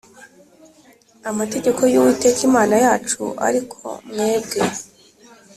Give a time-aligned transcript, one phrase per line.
[1.29, 4.59] amategeko y Uwiteka Imana yacu ariko mwebwe